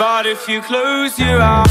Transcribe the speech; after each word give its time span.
But 0.00 0.24
if 0.24 0.48
you 0.48 0.62
close 0.62 1.18
your 1.18 1.40
eyes. 1.42 1.70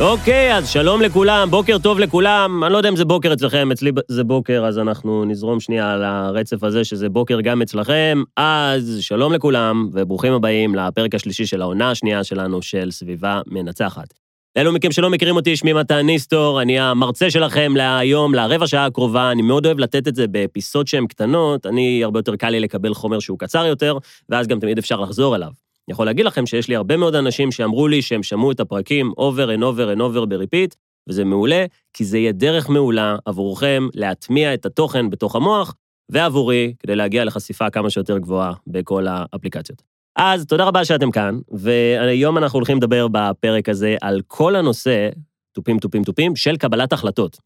אוקיי, 0.00 0.56
אז 0.56 0.68
שלום 0.68 1.02
לכולם, 1.02 1.48
בוקר 1.50 1.78
טוב 1.78 1.98
לכולם. 1.98 2.64
אני 2.64 2.72
לא 2.72 2.76
יודע 2.78 2.88
אם 2.88 2.96
זה 2.96 3.04
בוקר 3.04 3.32
אצלכם, 3.32 3.72
אצלי 3.72 3.90
זה 4.08 4.24
בוקר, 4.24 4.64
אז 4.66 4.78
אנחנו 4.78 5.24
נזרום 5.24 5.60
שנייה 5.60 5.92
על 5.92 6.04
הרצף 6.04 6.64
הזה, 6.64 6.84
שזה 6.84 7.08
בוקר 7.08 7.40
גם 7.40 7.62
אצלכם. 7.62 8.22
אז 8.36 8.98
שלום 9.00 9.32
לכולם, 9.32 9.88
וברוכים 9.92 10.32
הבאים 10.32 10.74
לפרק 10.74 11.14
השלישי 11.14 11.46
של 11.46 11.62
העונה 11.62 11.90
השנייה 11.90 12.24
שלנו 12.24 12.62
של 12.62 12.90
סביבה 12.90 13.40
מנצחת. 13.46 14.21
לאלו 14.56 14.72
מכם 14.72 14.92
שלא 14.92 15.10
מכירים 15.10 15.36
אותי, 15.36 15.56
שמי 15.56 15.72
מתן 15.72 16.06
ניסטור, 16.06 16.62
אני 16.62 16.80
המרצה 16.80 17.30
שלכם 17.30 17.76
להיום, 17.76 18.34
לרבע 18.34 18.66
שעה 18.66 18.86
הקרובה, 18.86 19.30
אני 19.30 19.42
מאוד 19.42 19.66
אוהב 19.66 19.78
לתת 19.78 20.08
את 20.08 20.14
זה 20.14 20.26
באפיסות 20.26 20.86
שהן 20.86 21.06
קטנות, 21.06 21.66
אני, 21.66 22.04
הרבה 22.04 22.18
יותר 22.18 22.36
קל 22.36 22.50
לי 22.50 22.60
לקבל 22.60 22.94
חומר 22.94 23.18
שהוא 23.18 23.38
קצר 23.38 23.66
יותר, 23.66 23.98
ואז 24.28 24.46
גם 24.46 24.60
תמיד 24.60 24.78
אפשר 24.78 25.00
לחזור 25.00 25.36
אליו. 25.36 25.48
אני 25.88 25.92
יכול 25.92 26.06
להגיד 26.06 26.24
לכם 26.24 26.46
שיש 26.46 26.68
לי 26.68 26.76
הרבה 26.76 26.96
מאוד 26.96 27.14
אנשים 27.14 27.52
שאמרו 27.52 27.88
לי 27.88 28.02
שהם 28.02 28.22
שמעו 28.22 28.52
את 28.52 28.60
הפרקים 28.60 29.12
over 29.18 29.58
and 29.58 29.62
over 29.62 29.96
and 29.96 30.00
over 30.00 30.26
בריפיט, 30.26 30.74
וזה 31.08 31.24
מעולה, 31.24 31.64
כי 31.92 32.04
זה 32.04 32.18
יהיה 32.18 32.32
דרך 32.32 32.68
מעולה 32.68 33.16
עבורכם 33.24 33.88
להטמיע 33.94 34.54
את 34.54 34.66
התוכן 34.66 35.10
בתוך 35.10 35.36
המוח, 35.36 35.74
ועבורי, 36.08 36.74
כדי 36.78 36.96
להגיע 36.96 37.24
לחשיפה 37.24 37.70
כמה 37.70 37.90
שיותר 37.90 38.18
גבוהה 38.18 38.52
בכל 38.66 39.06
האפליקציות. 39.08 39.91
אז 40.16 40.46
תודה 40.46 40.64
רבה 40.64 40.84
שאתם 40.84 41.10
כאן, 41.10 41.38
והיום 41.50 42.38
אנחנו 42.38 42.56
הולכים 42.56 42.76
לדבר 42.76 43.06
בפרק 43.12 43.68
הזה 43.68 43.96
על 44.00 44.20
כל 44.26 44.56
הנושא, 44.56 45.08
תופים, 45.52 45.78
תופים, 45.78 46.04
תופים, 46.04 46.36
של 46.36 46.56
קבלת 46.56 46.92
החלטות. 46.92 47.38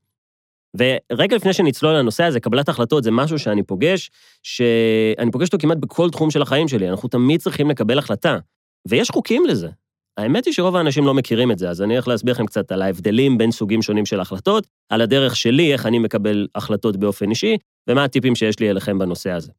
ורגע 0.78 1.36
לפני 1.36 1.52
שנצלול 1.52 1.94
לנושא 1.94 2.24
הזה, 2.24 2.40
קבלת 2.40 2.68
החלטות 2.68 3.04
זה 3.04 3.10
משהו 3.10 3.38
שאני 3.38 3.62
פוגש, 3.62 4.10
שאני 4.42 5.30
פוגש 5.30 5.46
אותו 5.46 5.58
כמעט 5.60 5.78
בכל 5.78 6.10
תחום 6.10 6.30
של 6.30 6.42
החיים 6.42 6.68
שלי, 6.68 6.90
אנחנו 6.90 7.08
תמיד 7.08 7.40
צריכים 7.40 7.70
לקבל 7.70 7.98
החלטה. 7.98 8.38
ויש 8.88 9.10
חוקים 9.10 9.46
לזה. 9.46 9.68
האמת 10.16 10.44
היא 10.44 10.54
שרוב 10.54 10.76
האנשים 10.76 11.06
לא 11.06 11.14
מכירים 11.14 11.50
את 11.50 11.58
זה, 11.58 11.70
אז 11.70 11.82
אני 11.82 11.94
הולך 11.94 12.08
להסביר 12.08 12.34
לכם 12.34 12.46
קצת 12.46 12.72
על 12.72 12.82
ההבדלים 12.82 13.38
בין 13.38 13.50
סוגים 13.50 13.82
שונים 13.82 14.06
של 14.06 14.20
החלטות, 14.20 14.66
על 14.88 15.00
הדרך 15.00 15.36
שלי, 15.36 15.72
איך 15.72 15.86
אני 15.86 15.98
מקבל 15.98 16.46
החלטות 16.54 16.96
באופן 16.96 17.30
אישי, 17.30 17.56
ומה 17.88 18.04
הטיפים 18.04 18.34
שיש 18.34 18.60
לי 18.60 18.70
אליכם 18.70 18.98
בנושא 18.98 19.30
הזה. 19.30 19.52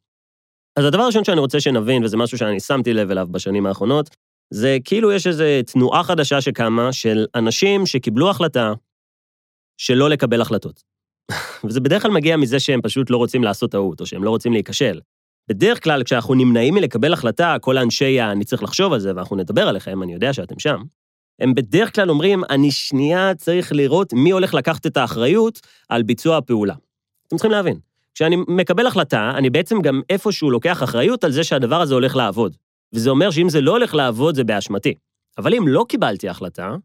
אז 0.78 0.86
הדבר 0.86 1.02
הראשון 1.02 1.24
שאני 1.24 1.40
רוצה 1.40 1.60
שנבין, 1.60 2.04
וזה 2.04 2.18
משהו 2.18 2.38
שאני 2.38 2.60
שמתי 2.60 2.94
לב 2.94 3.12
אליו 3.12 3.28
בשנים 3.32 3.66
האחרונות, 3.66 4.10
זה 4.54 4.78
כאילו 4.84 5.12
יש 5.12 5.28
איזו 5.28 5.44
תנועה 5.66 6.04
חדשה 6.04 6.42
שקמה 6.42 6.94
של 6.94 7.26
אנשים 7.36 7.86
שקיבלו 7.86 8.30
החלטה 8.30 8.74
שלא 9.78 10.10
לקבל 10.10 10.42
החלטות. 10.42 10.84
וזה 11.66 11.80
בדרך 11.80 12.02
כלל 12.02 12.12
מגיע 12.12 12.38
מזה 12.38 12.60
שהם 12.60 12.82
פשוט 12.82 13.10
לא 13.10 13.18
רוצים 13.18 13.44
לעשות 13.44 13.72
טעות, 13.72 14.02
או 14.02 14.06
שהם 14.06 14.24
לא 14.24 14.30
רוצים 14.30 14.54
להיכשל. 14.54 15.00
בדרך 15.50 15.84
כלל, 15.84 16.04
כשאנחנו 16.04 16.34
נמנעים 16.34 16.74
מלקבל 16.74 17.14
החלטה, 17.14 17.56
כל 17.62 17.78
האנשי 17.78 18.20
ה... 18.20 18.32
אני 18.32 18.46
צריך 18.46 18.64
לחשוב 18.64 18.94
על 18.94 19.00
זה, 19.00 19.16
ואנחנו 19.16 19.36
נדבר 19.36 19.68
עליכם, 19.68 20.04
אני 20.04 20.14
יודע 20.14 20.34
שאתם 20.34 20.60
שם, 20.60 20.84
הם 21.40 21.54
בדרך 21.54 21.96
כלל 21.96 22.10
אומרים, 22.10 22.44
אני 22.50 22.72
שנייה 22.72 23.36
צריך 23.36 23.72
לראות 23.72 24.14
מי 24.14 24.32
הולך 24.32 24.54
לקחת 24.54 24.86
את 24.86 24.98
האחריות 24.98 25.60
על 25.90 26.04
ביצוע 26.04 26.38
הפעולה. 26.38 26.76
אתם 27.28 27.38
צריכים 27.38 27.52
להבין, 27.52 27.80
כשאני 28.18 28.38
מקבל 28.48 28.88
החלטה, 28.88 29.32
אני 29.36 29.50
בעצם 29.50 29.82
גם 29.82 30.02
איפשהו 30.10 30.52
לוקח 30.52 30.84
אחריות 30.84 31.24
על 31.24 31.32
זה 31.32 31.44
שהדבר 31.44 31.82
הזה 31.82 31.94
הולך 31.94 32.16
לעבוד. 32.16 32.56
וזה 32.94 33.10
אומר 33.10 33.32
שאם 33.32 33.50
זה 33.50 33.62
לא 33.62 33.72
הולך 33.72 33.96
לעבוד, 33.96 34.36
זה 34.36 34.44
באשמתי. 34.44 34.94
אבל 35.38 35.54
אם 35.54 35.68
לא 35.68 35.86
קיבלתי 35.90 36.30
החלטה, 36.30 36.76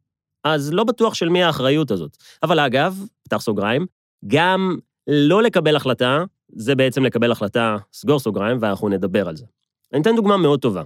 אז 0.45 0.73
לא 0.73 0.85
בטוח 0.85 1.15
של 1.15 1.29
מי 1.29 1.43
האחריות 1.43 1.91
הזאת. 1.91 2.17
אבל 2.43 2.61
אגב, 2.61 3.05
פתח 3.23 3.41
סוגריים, 3.41 3.87
גם 4.27 4.77
לא 5.07 5.43
לקבל 5.43 5.77
החלטה, 5.77 6.25
זה 6.57 6.75
בעצם 6.75 7.05
לקבל 7.05 7.33
החלטה, 7.33 7.77
סגור 7.93 8.19
סוגריים, 8.19 8.59
ואנחנו 8.61 8.89
נדבר 8.89 9.29
על 9.29 9.37
זה. 9.37 9.45
אני 9.93 10.03
אתן 10.03 10.17
דוגמה 10.17 10.37
מאוד 10.37 10.61
טובה. 10.61 10.83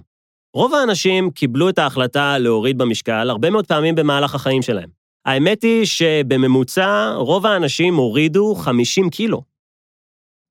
רוב 0.53 0.73
האנשים 0.73 1.31
קיבלו 1.31 1.69
את 1.69 1.79
ההחלטה 1.79 2.37
להוריד 2.37 2.77
במשקל 2.77 3.29
הרבה 3.29 3.49
מאוד 3.49 3.67
פעמים 3.67 3.95
במהלך 3.95 4.35
החיים 4.35 4.61
שלהם. 4.61 4.89
האמת 5.25 5.61
היא 5.61 5.85
שבממוצע 5.85 7.13
רוב 7.15 7.45
האנשים 7.45 7.95
הורידו 7.95 8.55
50 8.55 9.09
קילו. 9.09 9.56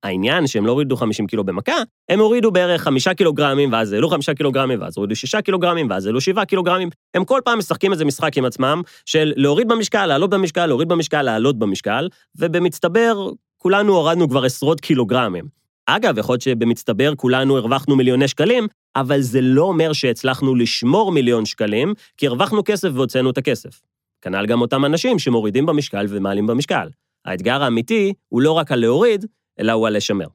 העניין 0.03 0.47
שהם 0.47 0.65
לא 0.65 0.71
הורידו 0.71 0.95
50 0.95 1.27
קילו 1.27 1.43
במכה, 1.43 1.77
הם 2.09 2.19
הורידו 2.19 2.51
בערך 2.51 2.83
5 2.83 3.07
קילוגרמים, 3.07 3.71
ואז 3.71 3.93
העלו 3.93 4.09
5 4.09 4.29
קילוגרמים, 4.29 4.81
ואז 4.81 4.97
הורידו 4.97 5.15
6 5.15 5.35
קילוגרמים, 5.35 5.89
ואז 5.89 6.05
העלו 6.05 6.21
7 6.21 6.45
קילוגרמים. 6.45 6.89
הם 7.13 7.25
כל 7.25 7.41
פעם 7.45 7.57
משחקים 7.59 7.91
איזה 7.91 8.05
משחק 8.05 8.37
עם 8.37 8.45
עצמם, 8.45 8.81
של 9.05 9.33
להוריד 9.35 9.67
במשקל, 9.67 10.05
לעלות 10.05 10.29
במשקל, 10.29 10.65
להוריד 10.65 10.87
במשקל, 10.87 11.21
לעלות 11.21 11.59
במשקל, 11.59 12.09
ובמצטבר, 12.35 13.29
כולנו 13.57 13.95
הורדנו 13.95 14.29
כבר 14.29 14.43
עשרות 14.43 14.81
קילוגרמים. 14.81 15.45
אגב, 15.85 16.17
יכול 16.17 16.33
להיות 16.33 16.41
שבמצטבר 16.41 17.15
כולנו 17.15 17.57
הרווחנו 17.57 17.95
מיליוני 17.95 18.27
שקלים, 18.27 18.67
אבל 18.95 19.21
זה 19.21 19.41
לא 19.41 19.63
אומר 19.63 19.93
שהצלחנו 19.93 20.55
לשמור 20.55 21.11
מיליון 21.11 21.45
שקלים, 21.45 21.93
כי 22.17 22.27
הרווחנו 22.27 22.61
כסף 22.65 22.89
והוצאנו 22.93 23.29
את 23.29 23.37
הכסף. 23.37 23.81
כנ"ל 24.21 24.45
גם 24.45 24.61
אותם 24.61 24.85
אנשים 24.85 25.19
שמורידים 25.19 25.65
במשקל 25.65 26.05
ומעלים 26.09 26.47
במשקל. 26.47 26.87
האתגר 27.25 27.63
האמיתי 27.63 28.13
הוא 28.29 28.41
לא 28.41 28.51
רק 28.51 28.71
הלהוריד, 28.71 29.25
אלא 29.59 29.71
הוא 29.71 29.87
הלשמר. 29.87 30.27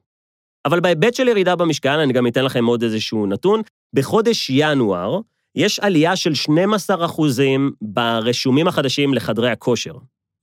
אבל 0.65 0.79
בהיבט 0.79 1.13
של 1.13 1.27
ירידה 1.27 1.55
במשקל, 1.55 1.99
אני 1.99 2.13
גם 2.13 2.27
אתן 2.27 2.45
לכם 2.45 2.65
עוד 2.65 2.83
איזשהו 2.83 3.25
נתון. 3.25 3.61
בחודש 3.93 4.49
ינואר 4.49 5.19
יש 5.55 5.79
עלייה 5.79 6.15
של 6.15 6.33
12 6.33 7.05
אחוזים 7.05 7.71
ברשומים 7.81 8.67
החדשים 8.67 9.13
לחדרי 9.13 9.49
הכושר. 9.49 9.93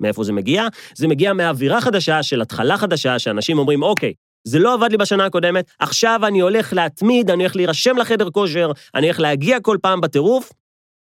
מאיפה 0.00 0.24
זה 0.24 0.32
מגיע? 0.32 0.66
זה 0.94 1.08
מגיע 1.08 1.32
מאווירה 1.32 1.80
חדשה 1.80 2.22
של 2.22 2.40
התחלה 2.40 2.78
חדשה, 2.78 3.18
שאנשים 3.18 3.58
אומרים, 3.58 3.82
אוקיי, 3.82 4.12
זה 4.44 4.58
לא 4.58 4.74
עבד 4.74 4.90
לי 4.90 4.96
בשנה 4.96 5.26
הקודמת, 5.26 5.70
עכשיו 5.78 6.20
אני 6.26 6.40
הולך 6.40 6.72
להתמיד, 6.72 7.30
אני 7.30 7.42
הולך 7.42 7.56
להירשם 7.56 7.96
לחדר 7.96 8.30
כושר, 8.30 8.72
אני 8.94 9.06
הולך 9.06 9.20
להגיע 9.20 9.60
כל 9.60 9.76
פעם 9.82 10.00
בטירוף, 10.00 10.52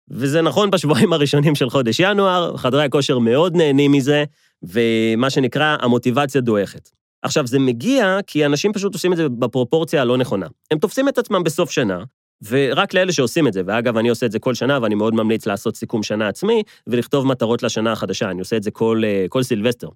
וזה 0.09 0.41
נכון 0.41 0.71
בשבועיים 0.71 1.13
הראשונים 1.13 1.55
של 1.55 1.69
חודש 1.69 1.99
ינואר, 1.99 2.57
חדרי 2.57 2.83
הכושר 2.83 3.19
מאוד 3.19 3.55
נהנים 3.55 3.91
מזה, 3.91 4.23
ומה 4.63 5.29
שנקרא, 5.29 5.77
המוטיבציה 5.81 6.41
דועכת. 6.41 6.89
עכשיו, 7.21 7.47
זה 7.47 7.59
מגיע 7.59 8.19
כי 8.27 8.45
אנשים 8.45 8.73
פשוט 8.73 8.93
עושים 8.93 9.13
את 9.13 9.17
זה 9.17 9.29
בפרופורציה 9.29 10.01
הלא 10.01 10.17
נכונה. 10.17 10.47
הם 10.71 10.79
תופסים 10.79 11.07
את 11.07 11.17
עצמם 11.17 11.43
בסוף 11.43 11.71
שנה, 11.71 12.03
ורק 12.49 12.93
לאלה 12.93 13.11
שעושים 13.11 13.47
את 13.47 13.53
זה, 13.53 13.61
ואגב, 13.65 13.97
אני 13.97 14.09
עושה 14.09 14.25
את 14.25 14.31
זה 14.31 14.39
כל 14.39 14.53
שנה, 14.53 14.79
ואני 14.81 14.95
מאוד 14.95 15.13
ממליץ 15.13 15.45
לעשות 15.45 15.75
סיכום 15.75 16.03
שנה 16.03 16.27
עצמי, 16.27 16.63
ולכתוב 16.87 17.27
מטרות 17.27 17.63
לשנה 17.63 17.91
החדשה, 17.91 18.29
אני 18.29 18.39
עושה 18.39 18.57
את 18.57 18.63
זה 18.63 18.71
כל, 18.71 19.01
אה, 19.05 19.25
כל 19.29 19.43
סילבסטר. 19.43 19.87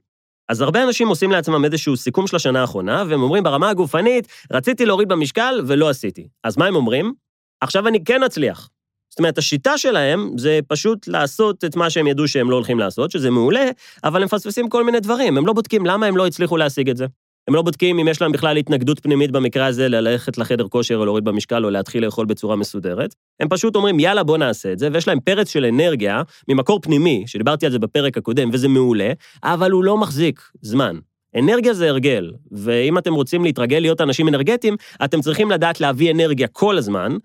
אז 0.50 0.62
הרבה 0.62 0.84
אנשים 0.84 1.08
עושים 1.08 1.32
לעצמם 1.32 1.66
איזשהו 1.66 1.98
סיכום 1.98 2.28
של 2.28 2.36
השנה 2.36 2.62
האחרונה, 2.62 3.04
והם 3.08 3.22
אומרים 3.22 3.44
ברמה 3.44 3.70
הגופנית, 3.70 4.28
רציתי 4.52 4.86
להוריד 4.86 5.08
במשקל 5.08 5.62
ולא 5.68 5.90
עשיתי. 5.90 6.28
אז 6.44 6.58
מה 6.58 6.66
הם 6.66 6.76
אומרים? 6.76 7.14
עכשיו 7.62 7.88
אני 7.88 8.04
כן 8.04 8.24
אצליח. 8.24 8.70
זאת 9.16 9.20
אומרת, 9.20 9.38
השיטה 9.38 9.78
שלהם 9.78 10.32
זה 10.38 10.60
פשוט 10.68 11.08
לעשות 11.08 11.64
את 11.64 11.76
מה 11.76 11.90
שהם 11.90 12.08
ידעו 12.08 12.28
שהם 12.28 12.52
לא 12.52 12.56
הולכים 12.56 12.80
לעשות, 12.80 13.12
שזה 13.12 13.30
מעולה, 13.30 13.70
אבל 14.04 14.22
הם 14.22 14.26
מפספסים 14.26 14.70
כל 14.70 14.84
מיני 14.84 15.00
דברים, 15.00 15.38
הם 15.38 15.46
לא 15.46 15.54
בודקים 15.54 15.86
למה 15.86 16.06
הם 16.06 16.18
לא 16.18 16.28
הצליחו 16.28 16.58
להשיג 16.58 16.90
את 16.90 16.98
זה. 16.98 17.06
הם 17.48 17.56
לא 17.56 17.62
בודקים 17.62 18.00
אם 18.00 18.08
יש 18.08 18.22
להם 18.22 18.32
בכלל 18.32 18.58
התנגדות 18.58 19.00
פנימית 19.00 19.32
במקרה 19.32 19.66
הזה 19.66 19.88
ללכת 19.88 20.38
לחדר 20.38 20.68
כושר 20.68 20.96
או 20.96 21.06
להוריד 21.06 21.24
במשקל 21.24 21.66
או 21.66 21.70
להתחיל 21.70 22.06
לאכול 22.06 22.26
בצורה 22.26 22.56
מסודרת. 22.56 23.16
הם 23.40 23.50
פשוט 23.50 23.76
אומרים, 23.76 24.00
יאללה, 24.00 24.24
בוא 24.24 24.38
נעשה 24.38 24.72
את 24.72 24.80
זה, 24.80 24.90
ויש 24.94 25.08
להם 25.08 25.20
פרץ 25.20 25.50
של 25.50 25.66
אנרגיה 25.66 26.22
ממקור 26.48 26.80
פנימי, 26.82 27.24
שדיברתי 27.28 27.66
על 27.66 27.72
זה 27.72 27.80
בפרק 27.80 28.18
הקודם, 28.18 28.50
וזה 28.54 28.68
מעולה, 28.68 29.12
אבל 29.44 29.72
הוא 29.72 29.84
לא 29.84 29.98
מחזיק 29.98 30.42
זמן. 30.62 30.98
אנרגיה 31.36 31.74
זה 31.74 31.90
הרגל, 31.90 32.32
ואם 32.52 32.98
אתם 32.98 33.14
רוצים 33.14 33.44
להתרגל 33.44 33.80
להיות 33.80 34.02
אנשים 34.02 34.28
אנרגטיים, 34.28 34.76
אתם 35.04 35.22
צריכים 35.22 35.52
לדעת 35.52 35.82
להביא 35.82 36.12
אנרגיה 36.12 36.48
כל 36.48 36.78
הזמן, 36.78 37.18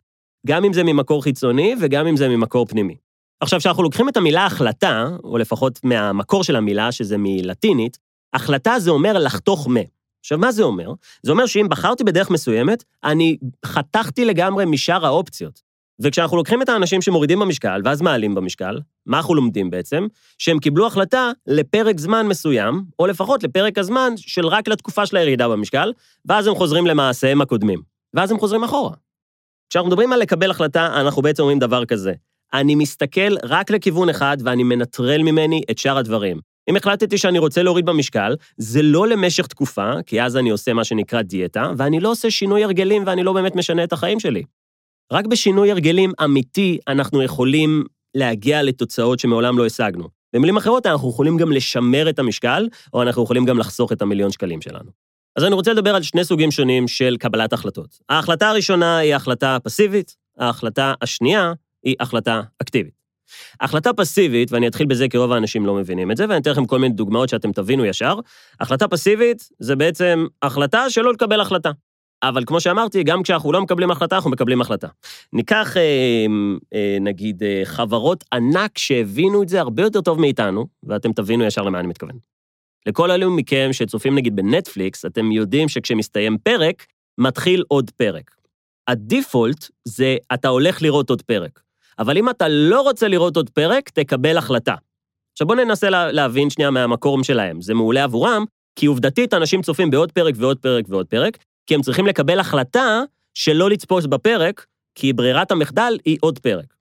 גם 0.47 0.65
אם 0.65 0.73
זה 0.73 0.85
ממקור 0.85 1.23
חיצוני 1.23 1.75
וגם 1.81 2.07
אם 2.07 2.17
זה 2.17 2.29
ממקור 2.29 2.67
פנימי. 2.67 2.97
עכשיו, 3.41 3.59
כשאנחנו 3.59 3.83
לוקחים 3.83 4.09
את 4.09 4.17
המילה 4.17 4.47
החלטה, 4.47 5.09
או 5.25 5.39
לפחות 5.39 5.81
מהמקור 5.85 6.45
של 6.45 6.57
המילה, 6.57 6.93
שזה 6.93 7.17
מלטינית, 7.19 7.99
החלטה 8.33 8.79
זה 8.79 8.91
אומר 8.91 9.19
לחתוך 9.19 9.69
מה. 9.69 9.81
עכשיו, 10.21 10.39
מה 10.39 10.53
זה 10.53 10.63
אומר? 10.63 10.93
זה 11.23 11.33
אומר 11.33 11.47
שאם 11.47 11.67
בחרתי 11.69 12.05
בדרך 12.05 12.31
מסוימת, 12.31 12.85
אני 13.05 13.37
חתכתי 13.65 14.25
לגמרי 14.25 14.65
משאר 14.65 15.07
האופציות. 15.07 15.71
וכשאנחנו 16.01 16.37
לוקחים 16.37 16.63
את 16.63 16.69
האנשים 16.69 17.03
שמורידים 17.03 17.39
במשקל, 17.39 17.81
ואז 17.85 18.03
מעלים 18.03 18.35
במשקל, 18.35 18.81
מה 19.07 19.17
אנחנו 19.17 19.35
לומדים 19.35 19.71
בעצם? 19.71 20.07
שהם 20.39 20.59
קיבלו 20.59 20.87
החלטה 20.87 21.31
לפרק 21.47 21.99
זמן 21.99 22.27
מסוים, 22.27 22.85
או 22.99 23.07
לפחות 23.07 23.43
לפרק 23.43 23.79
הזמן 23.79 24.13
של 24.17 24.47
רק 24.47 24.69
לתקופה 24.69 25.07
של 25.07 25.17
הירידה 25.17 25.49
במשקל, 25.49 25.93
ואז 26.25 26.47
הם 26.47 26.55
חוזרים 26.55 26.87
למעשיהם 26.87 27.41
הקודמים. 27.41 27.83
ואז 28.15 28.31
הם 28.31 28.39
חוזרים 28.39 28.65
אחורה. 28.65 28.95
כשאנחנו 29.71 29.89
מדברים 29.89 30.13
על 30.13 30.21
לקבל 30.21 30.51
החלטה, 30.51 31.01
אנחנו 31.01 31.23
בעצם 31.23 31.43
אומרים 31.43 31.59
דבר 31.59 31.85
כזה, 31.85 32.13
אני 32.55 32.75
מסתכל 32.75 33.35
רק 33.45 33.71
לכיוון 33.71 34.09
אחד 34.09 34.37
ואני 34.45 34.63
מנטרל 34.63 35.23
ממני 35.23 35.63
את 35.71 35.79
שאר 35.79 35.99
הדברים. 35.99 36.41
אם 36.71 36.77
החלטתי 36.77 37.19
שאני 37.19 37.39
רוצה 37.39 37.63
להוריד 37.63 37.87
במשקל, 37.87 38.37
זה 38.57 38.83
לא 38.83 39.09
למשך 39.09 39.47
תקופה, 39.47 39.93
כי 40.07 40.23
אז 40.23 40.37
אני 40.37 40.51
עושה 40.51 40.73
מה 40.73 40.85
שנקרא 40.85 41.23
דיאטה, 41.23 41.73
ואני 41.77 42.01
לא 42.01 42.11
עושה 42.11 42.31
שינוי 42.31 42.65
הרגלים 42.65 43.03
ואני 43.07 43.23
לא 43.23 43.33
באמת 43.33 43.57
משנה 43.57 43.85
את 43.85 43.93
החיים 43.93 44.21
שלי. 44.21 44.43
רק 45.13 45.27
בשינוי 45.27 45.71
הרגלים 45.71 46.13
אמיתי 46.25 46.79
אנחנו 46.89 47.23
יכולים 47.23 47.85
להגיע 48.15 48.63
לתוצאות 48.63 49.19
שמעולם 49.19 49.59
לא 49.59 49.67
השגנו. 49.67 50.09
במילים 50.33 50.57
אחרות, 50.57 50.87
אנחנו 50.87 51.11
יכולים 51.11 51.37
גם 51.37 51.53
לשמר 51.53 52.11
את 52.11 52.19
המשקל, 52.19 52.69
או 52.95 53.03
אנחנו 53.03 53.23
יכולים 53.23 53.45
גם 53.45 53.59
לחסוך 53.59 53.93
את 53.93 54.03
המיליון 54.03 54.31
שקלים 54.31 54.61
שלנו. 54.61 55.10
אז 55.41 55.45
אני 55.45 55.55
רוצה 55.55 55.73
לדבר 55.73 55.95
על 55.95 56.03
שני 56.03 56.25
סוגים 56.25 56.51
שונים 56.51 56.89
של 56.89 57.17
קבלת 57.21 57.53
החלטות. 57.53 57.99
ההחלטה 58.09 58.49
הראשונה 58.49 58.99
היא 58.99 59.15
החלטה 59.15 59.57
פסיבית, 59.65 60.17
ההחלטה 60.39 60.95
השנייה 61.03 61.53
היא 61.85 61.95
החלטה 62.01 62.43
אקטיבית. 62.63 62.95
החלטה 63.61 63.93
פסיבית, 63.93 64.53
ואני 64.53 64.69
אתחיל 64.69 64.87
בזה 64.87 65.09
כי 65.09 65.17
רוב 65.17 65.33
האנשים 65.33 65.67
לא 65.67 65.75
מבינים 65.75 66.11
את 66.11 66.17
זה, 66.17 66.25
ואני 66.29 66.41
אתן 66.41 66.51
לכם 66.51 66.67
כל 66.67 66.79
מיני 66.79 66.95
דוגמאות 66.95 67.29
שאתם 67.29 67.53
תבינו 67.53 67.85
ישר. 67.85 68.15
החלטה 68.61 68.89
פסיבית 68.89 69.49
זה 69.59 69.77
בעצם 69.77 70.27
החלטה 70.43 70.91
שלא 70.91 71.13
לקבל 71.13 71.41
החלטה. 71.41 71.71
אבל 72.23 72.45
כמו 72.47 72.61
שאמרתי, 72.61 73.03
גם 73.03 73.23
כשאנחנו 73.23 73.53
לא 73.53 73.63
מקבלים 73.63 73.91
החלטה, 73.91 74.17
אנחנו 74.17 74.31
מקבלים 74.31 74.61
החלטה. 74.61 74.89
ניקח, 75.33 75.77
אה, 75.77 75.83
אה, 76.75 76.97
נגיד, 77.01 77.43
אה, 77.43 77.63
חברות 77.65 78.25
ענק 78.33 78.79
שהבינו 78.79 79.43
את 79.43 79.49
זה 79.49 79.61
הרבה 79.61 79.83
יותר 79.83 80.01
טוב 80.01 80.21
מאיתנו, 80.21 80.67
ואתם 80.83 81.13
תבינו 81.13 81.45
ישר 81.45 81.63
למה 81.63 81.81
אני 81.81 81.89
מתכוון. 81.89 82.31
לכל 82.87 83.11
אלו 83.11 83.31
מכם 83.31 83.69
שצופים 83.73 84.15
נגיד 84.15 84.37
בנטפליקס, 84.37 85.05
אתם 85.05 85.33
יודעים 85.33 85.69
שכשמסתיים 85.69 86.39
פרק, 86.39 86.87
מתחיל 87.19 87.65
עוד 87.69 87.91
פרק. 87.91 88.31
הדיפולט 88.89 89.69
זה 89.85 90.17
אתה 90.35 90.49
הולך 90.49 90.83
לראות 90.83 91.11
עוד 91.11 91.23
פרק. 91.23 91.61
אבל 91.99 92.19
אם 92.19 92.31
אתה 92.31 92.49
לא 92.49 92.81
רוצה 92.81 93.09
לראות 93.09 93.37
עוד 93.37 93.51
פרק, 93.51 93.91
תקבל 93.91 94.37
החלטה. 94.37 94.75
עכשיו 95.33 95.47
בואו 95.47 95.59
ננסה 95.59 95.91
לה, 95.91 96.13
להבין 96.13 96.51
שנייה 96.51 96.71
מהמקום 96.71 97.25
שלהם. 97.25 97.61
זה 97.61 97.75
מעולה 97.75 98.05
עבורם, 98.05 98.45
כי 98.77 98.87
עובדתית 98.87 99.35
אנשים 99.35 99.63
צופים 99.63 99.91
בעוד 99.91 100.13
פרק 100.13 100.35
ועוד 100.39 100.59
פרק 100.59 100.85
ועוד 100.89 101.07
פרק, 101.07 101.39
כי 101.67 101.75
הם 101.75 101.83
צריכים 101.83 102.07
לקבל 102.07 102.41
החלטה 102.41 103.03
שלא 103.35 103.71
לצפות 103.71 104.07
בפרק, 104.07 104.67
כי 104.95 105.13
ברירת 105.13 105.51
המחדל 105.51 105.99
היא 106.05 106.19
עוד 106.21 106.39
פרק. 106.39 106.75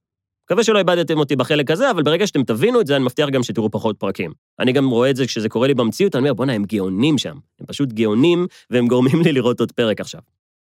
מקווה 0.50 0.64
שלא 0.64 0.78
איבדתם 0.78 1.18
אותי 1.18 1.36
בחלק 1.36 1.70
הזה, 1.70 1.90
אבל 1.90 2.02
ברגע 2.02 2.26
שאתם 2.26 2.42
תבינו 2.42 2.80
את 2.80 2.86
זה, 2.86 2.96
אני 2.96 3.04
מבטיח 3.04 3.28
גם 3.28 3.42
שתראו 3.42 3.70
פחות 3.70 3.96
פרקים. 3.98 4.32
אני 4.58 4.72
גם 4.72 4.90
רואה 4.90 5.10
את 5.10 5.16
זה 5.16 5.26
כשזה 5.26 5.48
קורה 5.48 5.66
לי 5.66 5.74
במציאות, 5.74 6.14
אני 6.14 6.20
אומר, 6.20 6.34
בואנה, 6.34 6.52
הם 6.52 6.64
גאונים 6.64 7.18
שם. 7.18 7.36
הם 7.60 7.66
פשוט 7.66 7.92
גאונים, 7.92 8.46
והם 8.70 8.88
גורמים 8.88 9.20
לי 9.24 9.32
לראות 9.32 9.60
עוד 9.60 9.72
פרק 9.72 10.00
עכשיו. 10.00 10.20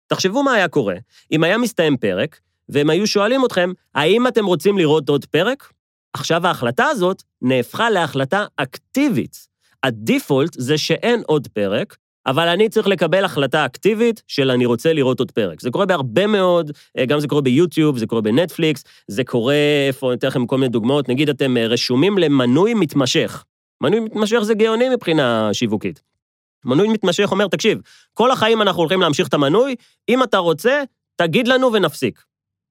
תחשבו 0.06 0.43
מה 0.43 0.52
היה 0.52 0.69
קורה 0.69 0.94
אם 1.32 1.44
היה 1.44 1.58
מסתיים 1.58 1.96
פרק, 1.96 2.40
והם 2.69 2.90
היו 2.90 3.06
שואלים 3.06 3.44
אתכם, 3.44 3.73
האם 3.94 4.26
אתם 4.26 4.46
רוצים 4.46 4.78
לראות 4.78 5.08
עוד 5.08 5.25
פרק? 5.25 5.73
עכשיו 6.12 6.46
ההחלטה 6.46 6.84
הזאת 6.84 7.22
נהפכה 7.43 7.90
להחלטה 7.90 8.44
אקטיבית. 8.56 9.46
הדיפולט 9.82 10.52
זה 10.58 10.79
שאין 10.79 11.22
עוד 11.26 11.49
פרק, 11.49 11.96
אבל 12.26 12.49
אני 12.49 12.69
צריך 12.69 12.87
לקבל 12.87 13.25
החלטה 13.25 13.67
אקטיבית 13.67 14.23
של 14.26 14.50
אני 14.50 14.67
רוצה 14.67 14.93
לראות 14.93 15.19
עוד 15.19 15.31
פרק. 15.31 15.61
זה 15.61 15.70
קורה 15.70 15.87
בהרבה 15.87 16.26
מאוד, 16.26 16.70
אה, 16.99 17.06
גם 17.06 17.20
זה 17.20 17.28
קורה 17.28 17.43
ביוטיוב, 17.43 17.99
זה 17.99 18.06
קורה 18.06 18.20
בנטפליקס, 18.20 18.84
זה 19.08 19.25
קורה, 19.25 19.55
איפה, 19.88 20.11
אני 20.11 20.19
אתן 20.19 20.26
לכם 20.26 20.46
כל 20.46 20.58
מיני 20.58 20.69
דוגמאות, 20.69 21.08
נגיד 21.08 21.28
אתם 21.28 21.56
אה, 21.56 21.67
רשומים 21.67 22.19
למנוי 22.19 22.75
מתמשך. 22.75 23.44
מנוי 23.81 24.00
מתמשך 24.00 24.38
זה 24.43 24.55
גאוני 24.55 24.88
מבחינה 24.88 25.50
שיווקית. 25.52 26.02
מנוי 26.64 26.88
מתמשך 26.88 27.28
אומר, 27.31 27.49
תקשיב, 27.49 27.78
כל 28.14 28.31
החיים 28.31 28.62
אנחנו 28.62 28.82
הולכים 28.82 29.00
להמשיך 29.00 29.29
את 29.29 29.34
המנוי, 29.34 29.75
אם 30.08 30.22
אתה 30.22 30.38
רוצה, 30.38 30.82
תגיד 31.17 31.49
לנו 31.49 31.72
ונפסיק. 31.72 32.22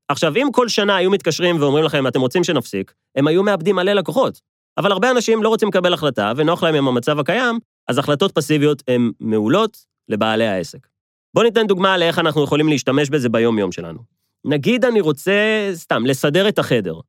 עכשיו, 0.10 0.36
אם 0.36 0.48
כל 0.52 0.68
שנה 0.70 0.96
היו 0.96 1.12
מתקשרים 1.12 1.62
ואומרים 1.62 1.86
לכם, 1.86 2.08
אתם 2.08 2.22
רוצים 2.22 2.44
שנפסיק, 2.44 2.94
הם 3.16 3.28
היו 3.28 3.44
מאבדים 3.44 3.76
מלא 3.76 3.94
לקוחות. 3.94 4.42
אבל 4.78 4.92
הרבה 4.92 5.12
אנשים 5.12 5.44
לא 5.44 5.50
רוצים 5.50 5.68
לקבל 5.68 5.94
החלטה, 5.94 6.32
ונוח 6.36 6.64
להם 6.64 6.76
עם 6.76 6.88
המצב 6.88 7.20
הקיים, 7.20 7.60
אז 7.88 7.98
החלטות 7.98 8.32
פסיביות 8.32 8.84
הן 8.88 9.12
מעולות 9.20 9.78
לבעלי 10.10 10.48
העסק. 10.48 10.88
בואו 11.34 11.46
ניתן 11.46 11.68
דוגמה 11.68 11.98
לאיך 11.98 12.20
אנחנו 12.20 12.44
יכולים 12.44 12.70
להשתמש 12.70 13.10
בזה 13.10 13.30
ביום-יום 13.30 13.72
שלנו. 13.72 14.00
נגיד 14.46 14.86
אני 14.86 15.02
רוצה, 15.02 15.70
סתם, 15.74 16.06
לסדר 16.06 16.48
את 16.48 16.60
החדר, 16.60 17.00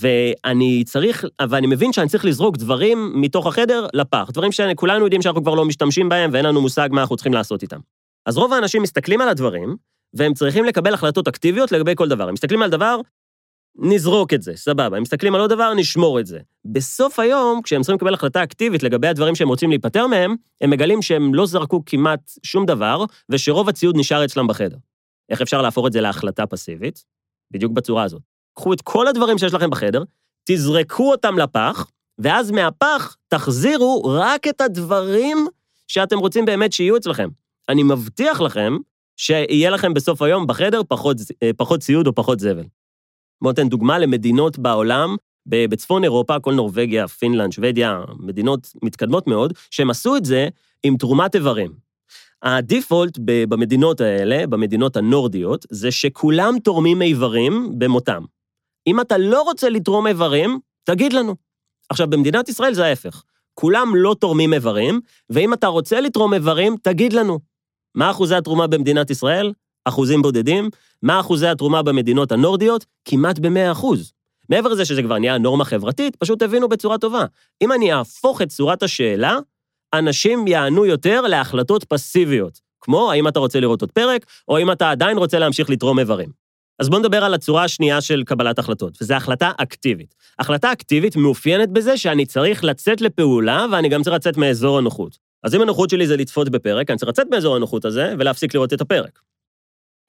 ואני 0.00 0.84
צריך, 0.86 1.24
ואני 1.50 1.66
מבין 1.66 1.92
שאני 1.92 2.08
צריך 2.08 2.24
לזרוק 2.24 2.56
דברים 2.56 3.12
מתוך 3.20 3.46
החדר 3.46 3.86
לפח, 3.94 4.30
דברים 4.32 4.52
שכולנו 4.52 5.04
יודעים 5.04 5.22
שאנחנו 5.22 5.42
כבר 5.42 5.54
לא 5.54 5.64
משתמשים 5.64 6.08
בהם 6.08 6.30
ואין 6.32 6.44
לנו 6.44 6.60
מושג 6.60 6.88
מה 6.92 7.00
אנחנו 7.00 7.16
צריכים 7.16 7.34
לעשות 7.34 7.62
איתם. 7.62 7.78
אז 8.26 8.36
רוב 8.36 8.52
האנשים 8.52 8.82
מסתכלים 8.82 9.20
על 9.20 9.28
הדברים, 9.28 9.76
והם 10.14 10.34
צריכים 10.34 10.64
לקבל 10.64 10.94
החלטות 10.94 11.28
אקטיביות 11.28 11.72
לגבי 11.72 11.92
כל 11.96 12.08
דבר. 12.08 12.28
הם 12.28 12.34
מסתכלים 12.34 12.62
על 12.62 12.70
דבר, 12.70 13.00
נזרוק 13.76 14.34
את 14.34 14.42
זה, 14.42 14.52
סבבה. 14.56 14.96
הם 14.96 15.02
מסתכלים 15.02 15.34
על 15.34 15.40
עוד 15.40 15.50
דבר, 15.50 15.74
נשמור 15.74 16.20
את 16.20 16.26
זה. 16.26 16.38
בסוף 16.64 17.18
היום, 17.18 17.62
כשהם 17.62 17.82
צריכים 17.82 17.96
לקבל 17.96 18.14
החלטה 18.14 18.42
אקטיבית 18.42 18.82
לגבי 18.82 19.08
הדברים 19.08 19.34
שהם 19.34 19.48
רוצים 19.48 19.70
להיפטר 19.70 20.06
מהם, 20.06 20.34
הם 20.60 20.70
מגלים 20.70 21.02
שהם 21.02 21.34
לא 21.34 21.46
זרקו 21.46 21.82
כמעט 21.86 22.30
שום 22.42 22.66
דבר, 22.66 23.04
ושרוב 23.28 23.68
הציוד 23.68 23.96
נשאר 23.96 24.24
אצלם 24.24 24.46
בחדר. 24.46 24.76
איך 25.28 25.40
אפשר 25.42 25.62
להפוך 25.62 25.86
את 25.86 25.92
זה 25.92 26.00
להחלטה 26.00 26.46
פסיבית? 26.46 27.04
בדיוק 27.50 27.72
בצורה 27.72 28.02
הזאת. 28.02 28.22
קחו 28.54 28.72
את 28.72 28.80
כל 28.82 29.08
הדברים 29.08 29.38
שיש 29.38 29.54
לכם 29.54 29.70
בחדר, 29.70 30.02
תזרקו 30.44 31.10
אותם 31.10 31.38
לפח, 31.38 31.86
ואז 32.18 32.50
מהפח 32.50 33.16
תחזירו 33.28 34.02
רק 34.04 34.48
את 34.48 34.60
הדברים 34.60 35.46
שאתם 35.88 36.18
רוצים 36.18 36.44
באמת 36.44 36.72
שיהיו 36.72 36.96
אצלכם. 36.96 37.28
אני 37.68 37.82
מבטיח 37.82 38.40
לכם 38.40 38.76
שיהיה 39.16 39.70
לכם 39.70 39.94
בסוף 39.94 40.22
היום 40.22 40.46
בחדר 40.46 40.80
פחות, 40.88 41.16
אה, 41.42 41.50
פחות 41.56 41.80
ציוד 41.80 42.06
או 42.06 42.14
פחות 42.14 42.40
זבל. 42.40 42.64
בואו 43.42 43.52
ניתן 43.52 43.68
דוגמה 43.68 43.98
למדינות 43.98 44.58
בעולם, 44.58 45.16
בצפון 45.46 46.04
אירופה, 46.04 46.40
כל 46.40 46.54
נורבגיה, 46.54 47.08
פינלנד, 47.08 47.52
שוודיה, 47.52 48.00
מדינות 48.18 48.72
מתקדמות 48.82 49.26
מאוד, 49.26 49.52
שהם 49.70 49.90
עשו 49.90 50.16
את 50.16 50.24
זה 50.24 50.48
עם 50.82 50.96
תרומת 50.96 51.34
איברים. 51.34 51.72
הדיפולט 52.42 53.18
במדינות 53.22 54.00
האלה, 54.00 54.46
במדינות 54.46 54.96
הנורדיות, 54.96 55.66
זה 55.70 55.90
שכולם 55.90 56.58
תורמים 56.64 57.02
איברים 57.02 57.78
במותם. 57.78 58.24
אם 58.86 59.00
אתה 59.00 59.18
לא 59.18 59.42
רוצה 59.42 59.68
לתרום 59.68 60.06
איברים, 60.06 60.58
תגיד 60.84 61.12
לנו. 61.12 61.34
עכשיו, 61.88 62.10
במדינת 62.10 62.48
ישראל 62.48 62.74
זה 62.74 62.86
ההפך. 62.86 63.22
כולם 63.54 63.92
לא 63.96 64.16
תורמים 64.20 64.54
איברים, 64.54 65.00
ואם 65.30 65.52
אתה 65.52 65.66
רוצה 65.66 66.00
לתרום 66.00 66.34
איברים, 66.34 66.76
תגיד 66.82 67.12
לנו. 67.12 67.38
מה 67.94 68.10
אחוזי 68.10 68.34
התרומה 68.34 68.66
במדינת 68.66 69.10
ישראל? 69.10 69.52
אחוזים 69.84 70.22
בודדים. 70.22 70.70
מה 71.02 71.20
אחוזי 71.20 71.46
התרומה 71.46 71.82
במדינות 71.82 72.32
הנורדיות? 72.32 72.84
כמעט 73.04 73.38
ב-100 73.38 73.72
אחוז. 73.72 74.12
מעבר 74.48 74.68
לזה 74.68 74.84
שזה 74.84 75.02
כבר 75.02 75.18
נהיה 75.18 75.38
נורמה 75.38 75.64
חברתית, 75.64 76.16
פשוט 76.16 76.42
הבינו 76.42 76.68
בצורה 76.68 76.98
טובה. 76.98 77.24
אם 77.62 77.72
אני 77.72 77.92
אהפוך 77.92 78.42
את 78.42 78.48
צורת 78.48 78.82
השאלה, 78.82 79.38
אנשים 79.94 80.46
יענו 80.46 80.86
יותר 80.86 81.20
להחלטות 81.20 81.84
פסיביות, 81.84 82.60
כמו 82.80 83.12
האם 83.12 83.28
אתה 83.28 83.38
רוצה 83.38 83.60
לראות 83.60 83.80
עוד 83.80 83.92
פרק, 83.92 84.26
או 84.48 84.56
האם 84.56 84.72
אתה 84.72 84.90
עדיין 84.90 85.18
רוצה 85.18 85.38
להמשיך 85.38 85.70
לתרום 85.70 85.98
איברים. 85.98 86.28
אז 86.78 86.88
בואו 86.88 87.00
נדבר 87.00 87.24
על 87.24 87.34
הצורה 87.34 87.64
השנייה 87.64 88.00
של 88.00 88.22
קבלת 88.24 88.58
החלטות, 88.58 88.98
וזו 89.02 89.14
החלטה 89.14 89.50
אקטיבית. 89.56 90.14
החלטה 90.38 90.72
אקטיבית 90.72 91.16
מאופיינת 91.16 91.68
בזה 91.68 91.96
שאני 91.96 92.26
צריך 92.26 92.64
לצאת 92.64 93.00
לפעולה, 93.00 93.66
ואני 93.72 93.88
גם 93.88 94.02
צריך 94.02 94.16
לצאת 94.16 94.36
מאזור 94.36 94.78
הנוחות. 94.78 95.18
אז 95.44 95.54
אם 95.54 95.60
הנוחות 95.62 95.90
שלי 95.90 96.06
זה 96.06 96.16
לצפות 96.16 96.48
בפרק, 96.48 96.90
אני 96.90 96.98
צריך 96.98 97.08
לצאת 97.08 97.26
מאזור 97.30 97.56
הנוחות 97.56 97.84
הזה 97.84 98.14
ולהפסיק 98.18 98.54
לראות 98.54 98.72
את 98.72 98.80
הפרק. 98.80 99.20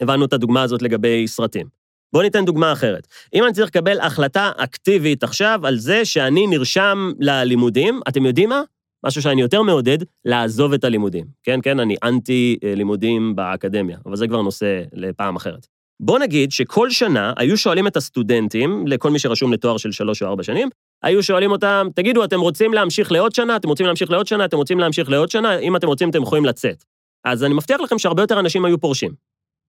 הבנו 0.02 0.26
את 0.26 0.34
הדוגמה 0.34 0.62
הזאת 0.62 0.82
לגבי 0.82 1.28
סרטים. 1.28 1.68
בואו 2.14 2.24
ניתן 2.24 2.46
דוגמה 2.46 2.72
אחרת. 2.72 3.08
אם 3.34 3.44
אני 3.44 3.54
צריך 3.54 3.68
לקבל 3.68 4.00
החלטה 4.00 4.52
אקטיבית 4.58 5.24
עכשיו 5.24 5.60
על 5.64 5.78
זה 5.78 6.06
שאני 6.06 6.48
נרשם 6.48 7.12
ללימודים, 7.20 8.00
אתם 8.08 8.26
יודעים 8.26 8.50
מה? 8.50 8.62
משהו 9.06 9.22
שאני 9.22 9.42
יותר 9.42 9.62
מעודד, 9.62 9.98
לעזוב 10.26 10.74
את 10.74 10.84
הלימודים. 10.84 11.26
כן, 11.44 11.60
כן, 11.64 11.80
אני 11.80 11.96
אנטי 12.04 12.58
לימודים 12.64 13.36
באקדמיה, 13.36 13.98
אבל 14.06 14.16
זה 14.16 14.28
כבר 14.28 14.42
נושא 14.42 14.82
לפעם 14.94 15.36
אחרת. 15.36 15.68
בואו 16.00 16.18
נגיד 16.18 16.52
שכל 16.52 16.90
שנה 16.90 17.34
היו 17.38 17.58
שואלים 17.58 17.88
את 17.88 17.98
הסטודנטים, 17.98 18.88
לכל 18.88 19.10
מי 19.10 19.20
שרשום 19.20 19.54
לתואר 19.54 19.78
של 19.78 19.92
שלוש 19.92 20.24
או 20.24 20.28
ארבע 20.28 20.44
שנים, 20.44 20.70
היו 21.04 21.24
שואלים 21.24 21.52
אותם, 21.52 21.88
תגידו, 21.96 22.24
אתם 22.24 22.40
רוצים 22.40 22.74
להמשיך 22.74 23.12
לעוד 23.12 23.36
שנה? 23.36 23.56
אתם 23.56 23.70
רוצים 23.70 23.86
להמשיך 23.86 24.12
לעוד 24.12 24.28
שנה? 24.28 24.46
אתם 24.46 24.58
רוצים 24.58 24.80
להמשיך 24.80 25.10
לעוד 25.10 25.32
שנה? 25.32 25.60
אם 25.60 25.76
אתם 25.76 25.88
רוצים, 25.88 26.10
אתם 26.10 26.22
יכולים 26.22 26.46
לצאת. 26.46 26.84
אז 27.26 27.44
אני 27.44 27.54
מבטיח 27.54 27.82
לכם 27.82 28.00
שהרבה 28.00 28.24
יותר 28.24 28.40
אנשים 28.40 28.66
היו 28.66 28.80
פורשים, 28.80 29.12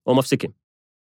או 0.07 0.15
מפסיקים. 0.15 0.51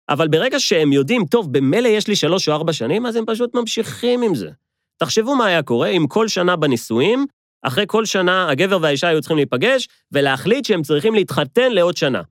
אבל 0.10 0.28
ברגע 0.28 0.60
שהם 0.60 0.94
יודעים, 0.94 1.26
טוב, 1.26 1.54
במילא 1.54 1.88
יש 1.88 2.08
לי 2.08 2.16
שלוש 2.16 2.50
או 2.50 2.54
ארבע 2.54 2.74
שנים, 2.74 3.06
אז 3.06 3.16
הם 3.16 3.24
פשוט 3.28 3.56
ממשיכים 3.56 4.22
עם 4.22 4.36
זה. 4.36 4.50
תחשבו 4.98 5.36
מה 5.36 5.46
היה 5.46 5.64
קורה 5.64 5.88
אם 5.88 6.08
כל 6.08 6.28
שנה 6.28 6.56
בנישואים, 6.56 7.26
אחרי 7.64 7.84
כל 7.88 8.06
שנה 8.06 8.50
הגבר 8.50 8.78
והאישה 8.82 9.08
היו 9.08 9.22
צריכים 9.22 9.38
להיפגש 9.38 9.88
ולהחליט 10.12 10.66
שהם 10.66 10.82
צריכים 10.82 11.16
להתחתן 11.16 11.72
לעוד 11.72 11.98
שנה. 11.98 12.22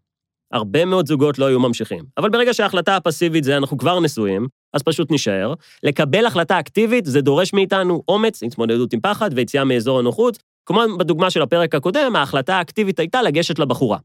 הרבה 0.52 0.84
מאוד 0.84 1.06
זוגות 1.06 1.38
לא 1.38 1.46
היו 1.46 1.60
ממשיכים. 1.60 2.04
אבל 2.18 2.30
ברגע 2.30 2.54
שההחלטה 2.54 2.96
הפסיבית 2.96 3.44
זה 3.44 3.56
אנחנו 3.56 3.78
כבר 3.78 4.00
נשואים, 4.00 4.46
אז 4.74 4.82
פשוט 4.82 5.10
נישאר. 5.10 5.54
לקבל 5.82 6.26
החלטה 6.26 6.60
אקטיבית 6.60 7.06
זה 7.06 7.20
דורש 7.20 7.52
מאיתנו 7.52 8.02
אומץ, 8.08 8.42
התמודדות 8.42 8.92
עם 8.92 9.00
פחד 9.00 9.30
ויציאה 9.34 9.64
מאזור 9.64 9.98
הנוחות. 9.98 10.38
כמו 10.66 10.82
בדוגמה 10.98 11.30
של 11.30 11.42
הפרק 11.42 11.74
הקודם, 11.74 12.16
ההחלטה 12.16 12.56
האקטיבית 12.56 12.98
הייתה 12.98 13.22
לגשת 13.22 13.58
לבחורה. 13.58 13.98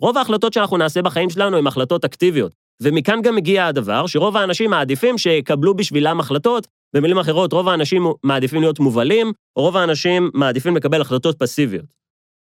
רוב 0.00 0.18
ההחלטות 0.18 0.52
שאנחנו 0.52 0.76
נעשה 0.76 1.02
בחיים 1.02 1.30
שלנו 1.30 1.56
הן 1.56 1.66
החלטות 1.66 2.04
אקטיביות, 2.04 2.52
ומכאן 2.82 3.22
גם 3.22 3.34
מגיע 3.36 3.66
הדבר 3.66 4.06
שרוב 4.06 4.36
האנשים 4.36 4.70
מעדיפים 4.70 5.18
שיקבלו 5.18 5.74
בשבילם 5.74 6.20
החלטות, 6.20 6.66
במילים 6.94 7.18
אחרות, 7.18 7.52
רוב 7.52 7.68
האנשים 7.68 8.06
מעדיפים 8.24 8.60
להיות 8.60 8.80
מובלים, 8.80 9.32
או 9.56 9.62
רוב 9.62 9.76
האנשים 9.76 10.30
מעדיפים 10.34 10.76
לקבל 10.76 11.00
החלטות 11.00 11.38
פסיביות. 11.38 11.84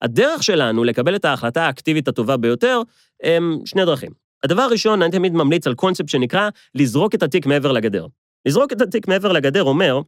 הדרך 0.02 0.42
שלנו 0.42 0.84
לקבל 0.84 1.16
את 1.16 1.24
ההחלטה 1.24 1.66
האקטיבית 1.66 2.08
הטובה 2.08 2.36
ביותר 2.36 2.82
הם 3.22 3.58
שני 3.64 3.84
דרכים. 3.84 4.10
הדבר 4.44 4.62
הראשון, 4.62 5.02
אני 5.02 5.10
תמיד 5.10 5.32
ממליץ 5.32 5.66
על 5.66 5.74
קונספט 5.74 6.08
שנקרא 6.08 6.48
לזרוק 6.74 7.14
את 7.14 7.22
התיק 7.22 7.46
מעבר 7.46 7.72
לגדר. 7.72 8.06
לזרוק 8.46 8.72
את 8.72 8.80
התיק 8.80 9.08
מעבר 9.08 9.32
לגדר 9.32 9.62
אומר 9.62 10.00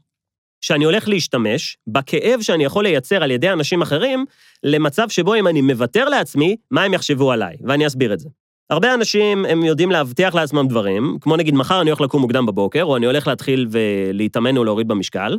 שאני 0.64 0.85
הולך 0.85 1.09
להשתמש 1.09 1.76
בכאב 1.87 2.40
שאני 2.40 2.64
יכול 2.64 2.85
לייצר 2.85 3.23
על 3.23 3.30
ידי 3.30 3.50
אנשים 3.50 3.83
אחרים, 3.83 4.25
למצב 4.62 5.09
שבו 5.09 5.35
אם 5.35 5.49
אני 5.49 5.61
מוותר 5.61 6.09
לעצמי, 6.09 6.56
מה 6.71 6.83
הם 6.83 6.94
יחשבו 6.94 7.33
עליי, 7.33 7.56
ואני 7.64 7.87
אסביר 7.87 8.14
את 8.14 8.21
זה. 8.21 8.28
הרבה 8.71 8.94
אנשים, 8.94 9.44
הם 9.44 9.64
יודעים 9.64 9.90
להבטיח 9.90 10.35
לעצמם 10.35 10.68
דברים, 10.68 11.18
כמו 11.21 11.37
נגיד 11.37 11.54
מחר 11.54 11.80
אני 11.80 11.90
הולך 11.90 12.00
לקום 12.00 12.21
מוקדם 12.21 12.47
בבוקר, 12.47 12.85
או 12.85 12.97
אני 12.97 13.06
הולך 13.06 13.26
להתחיל 13.26 13.66
ולהתאמן 13.71 14.56
או 14.56 14.64
להוריד 14.64 14.88
במשקל, 14.88 15.38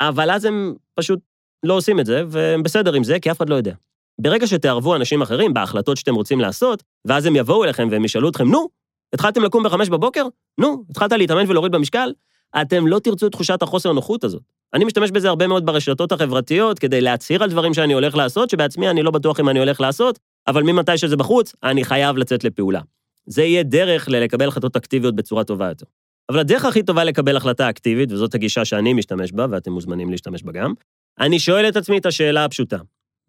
אבל 0.00 0.30
אז 0.30 0.44
הם 0.44 0.74
פשוט 0.94 1.20
לא 1.62 1.74
עושים 1.74 2.00
את 2.00 2.06
זה, 2.06 2.22
והם 2.28 2.62
בסדר 2.62 2.94
עם 2.94 3.04
זה, 3.04 3.20
כי 3.20 3.30
אף 3.30 3.36
אחד 3.36 3.48
לא 3.48 3.54
יודע. 3.54 3.74
ברגע 4.20 4.46
שתערבו 4.46 4.96
אנשים 4.96 5.22
אחרים 5.22 5.54
בהחלטות 5.54 5.96
שאתם 5.96 6.14
רוצים 6.14 6.40
לעשות, 6.40 6.82
ואז 7.04 7.26
הם 7.26 7.36
יבואו 7.36 7.64
אליכם 7.64 7.88
והם 7.90 8.04
ישאלו 8.04 8.28
אתכם, 8.28 8.48
נו, 8.48 8.68
התחלתם 9.14 9.42
לקום 9.42 9.62
בחמש 9.62 9.88
בבוקר? 9.88 10.26
נו, 10.60 10.84
התחלת 10.90 11.12
להתאמן 11.12 11.50
ולהוריד 11.50 11.72
במשקל? 11.72 12.12
אתם 12.60 12.86
לא 12.86 12.98
תרצו 12.98 13.26
את 13.26 13.32
תחושת 13.32 13.62
החוסר 13.62 13.92
נוחות 13.92 14.24
הזאת. 14.24 14.42
אני 14.74 14.84
משתמש 14.84 15.10
בזה 15.10 15.28
הרבה 15.28 15.46
מאוד 15.46 15.66
ברשתות 15.66 16.12
החברתיות 16.12 16.78
כדי 16.78 17.00
להצהיר 17.00 17.42
על 17.42 17.50
דברים 17.50 17.74
שאני 17.74 17.92
הולך 17.92 18.16
לעשות, 18.16 18.50
שבעצמי 18.50 18.90
אני 18.90 19.02
לא 19.02 19.10
בטוח 19.10 19.40
אם 19.40 19.48
אני 19.48 19.58
הולך 19.58 19.80
לעשות, 19.80 20.18
אבל 20.46 20.62
ממתי 20.62 20.98
שזה 20.98 21.16
בחוץ, 21.16 21.54
אני 21.62 21.84
חייב 21.84 22.16
לצאת 22.16 22.44
לפעולה. 22.44 22.80
זה 23.26 23.42
יהיה 23.42 23.62
דרך 23.62 24.08
לקבל 24.08 24.48
החלטות 24.48 24.76
אקטיביות 24.76 25.16
בצורה 25.16 25.44
טובה 25.44 25.68
יותר. 25.68 25.86
אבל 26.28 26.38
הדרך 26.38 26.64
הכי 26.64 26.82
טובה 26.82 27.04
לקבל 27.04 27.36
החלטה 27.36 27.70
אקטיבית, 27.70 28.12
וזאת 28.12 28.34
הגישה 28.34 28.64
שאני 28.64 28.92
משתמש 28.92 29.32
בה, 29.32 29.46
ואתם 29.50 29.72
מוזמנים 29.72 30.10
להשתמש 30.10 30.42
בה 30.42 30.52
גם, 30.52 30.72
אני 31.20 31.38
שואל 31.38 31.68
את 31.68 31.76
עצמי 31.76 31.98
את 31.98 32.06
השאלה 32.06 32.44
הפשוטה, 32.44 32.78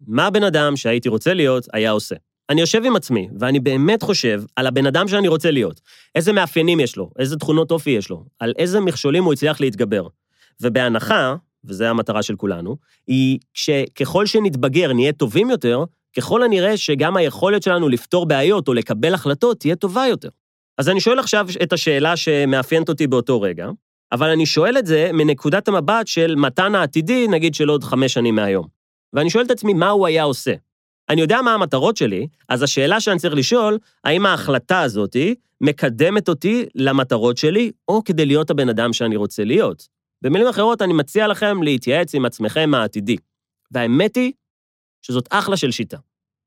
מה 0.06 0.26
הבן 0.26 0.42
אדם 0.42 0.76
שהייתי 0.76 1.08
רוצה 1.08 1.34
להיות 1.34 1.66
היה 1.72 1.90
עושה? 1.90 2.14
אני 2.50 2.60
יושב 2.60 2.84
עם 2.84 2.96
עצמי, 2.96 3.28
ואני 3.38 3.60
באמת 3.60 4.02
חושב 4.02 4.42
על 4.56 4.66
הבן 4.66 4.86
אדם 4.86 5.08
שאני 5.08 5.28
רוצה 5.28 5.50
להיות. 5.50 5.80
איזה 6.14 6.32
מאפיינים 6.32 6.80
יש 6.80 6.96
לו, 6.96 7.10
איזה 7.18 7.36
תכונות 7.36 7.70
אופי 7.70 7.90
יש 7.90 8.10
לו, 8.10 8.24
על 8.38 8.52
איזה 8.58 8.80
מכשולים 8.80 9.24
הוא 9.24 9.32
הצליח 9.32 9.60
להתגבר. 9.60 10.06
ובהנחה, 10.60 11.34
וזו 11.64 11.84
המטרה 11.84 12.22
של 12.22 12.36
כולנו, 12.36 12.76
היא 13.06 13.38
שככל 13.54 14.26
שנתבגר 14.26 14.92
נהיה 14.92 15.12
טובים 15.12 15.50
יותר, 15.50 15.84
ככל 16.16 16.42
הנראה 16.42 16.76
שגם 16.76 17.16
היכולת 17.16 17.62
שלנו 17.62 17.88
לפתור 17.88 18.26
בעיות 18.26 18.68
או 18.68 18.74
לקבל 18.74 19.14
החלטות 19.14 19.60
תהיה 19.60 19.76
טובה 19.76 20.06
יותר. 20.06 20.28
אז 20.78 20.88
אני 20.88 21.00
שואל 21.00 21.18
עכשיו 21.18 21.46
את 21.62 21.72
השאלה 21.72 22.16
שמאפיינת 22.16 22.88
אותי 22.88 23.06
באותו 23.06 23.40
רגע, 23.40 23.68
אבל 24.12 24.30
אני 24.30 24.46
שואל 24.46 24.78
את 24.78 24.86
זה 24.86 25.10
מנקודת 25.12 25.68
המבט 25.68 26.06
של 26.06 26.34
מתן 26.34 26.74
העתידי, 26.74 27.28
נגיד 27.28 27.54
של 27.54 27.68
עוד 27.68 27.84
חמש 27.84 28.12
שנים 28.12 28.34
מהיום. 28.34 28.66
ואני 29.12 29.30
שואל 29.30 29.44
את 29.44 29.50
עצמי, 29.50 29.74
מה 29.74 29.88
הוא 29.88 30.06
היה 30.06 30.22
עושה? 30.22 30.54
אני 31.08 31.20
יודע 31.20 31.42
מה 31.42 31.54
המטרות 31.54 31.96
שלי, 31.96 32.26
אז 32.48 32.62
השאלה 32.62 33.00
שאני 33.00 33.18
צריך 33.18 33.34
לשאול, 33.34 33.78
האם 34.04 34.26
ההחלטה 34.26 34.80
הזאת 34.80 35.16
מקדמת 35.60 36.28
אותי 36.28 36.66
למטרות 36.74 37.36
שלי, 37.36 37.70
או 37.88 38.04
כדי 38.04 38.26
להיות 38.26 38.50
הבן 38.50 38.68
אדם 38.68 38.92
שאני 38.92 39.16
רוצה 39.16 39.44
להיות. 39.44 39.99
במילים 40.22 40.46
אחרות, 40.46 40.82
אני 40.82 40.92
מציע 40.92 41.26
לכם 41.26 41.62
להתייעץ 41.62 42.14
עם 42.14 42.24
עצמכם 42.24 42.74
העתידי. 42.74 43.16
והאמת 43.70 44.16
היא 44.16 44.32
שזאת 45.02 45.28
אחלה 45.30 45.56
של 45.56 45.70
שיטה. 45.70 45.98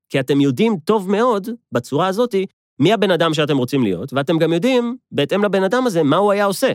כי 0.10 0.20
אתם 0.20 0.42
יודעים 0.42 0.78
טוב 0.86 1.12
מאוד, 1.12 1.48
בצורה 1.72 2.08
הזאת, 2.08 2.36
מי 2.80 2.94
הבן 2.94 3.12
אדם 3.12 3.34
שאתם 3.34 3.58
רוצים 3.58 3.84
להיות, 3.84 4.14
ואתם 4.14 4.38
גם 4.38 4.54
יודעים, 4.54 4.98
בהתאם 5.12 5.46
לבן 5.46 5.64
אדם 5.64 5.88
הזה, 5.88 6.04
מה 6.04 6.18
הוא 6.18 6.32
היה 6.32 6.46
עושה. 6.46 6.72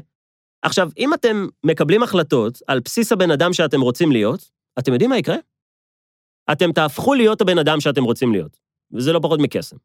עכשיו, 0.63 0.91
אם 0.99 1.15
אתם 1.15 1.47
מקבלים 1.65 2.03
החלטות 2.03 2.59
על 2.67 2.81
בסיס 2.81 3.13
הבן 3.13 3.31
אדם 3.31 3.53
שאתם 3.53 3.81
רוצים 3.81 4.13
להיות, 4.13 4.51
אתם 4.79 4.93
יודעים 4.93 5.11
מה 5.11 5.19
יקרה? 5.19 5.37
אתם 6.53 6.73
תהפכו 6.73 7.15
להיות 7.15 7.41
הבן 7.41 7.59
אדם 7.59 7.81
שאתם 7.81 8.05
רוצים 8.05 8.33
להיות, 8.33 8.59
וזה 8.93 9.13
לא 9.13 9.21
פחות 9.23 9.41
מקסם. 9.41 9.77